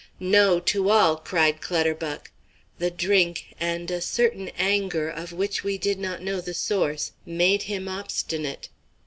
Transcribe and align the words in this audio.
"No, 0.19 0.59
to 0.61 0.89
all," 0.89 1.15
cried 1.17 1.61
Clutterbuck. 1.61 2.31
The 2.79 2.89
drink, 2.89 3.53
and 3.59 3.91
a 3.91 4.01
certain 4.01 4.49
anger 4.57 5.07
of 5.07 5.31
which 5.31 5.63
we 5.63 5.77
did 5.77 5.99
not 5.99 6.23
know 6.23 6.41
the 6.41 6.55
source, 6.55 7.11
made 7.23 7.61
him 7.69 7.87
obstinate. 7.87 8.69